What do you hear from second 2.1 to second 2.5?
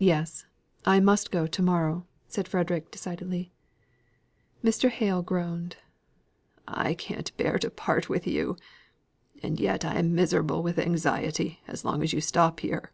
said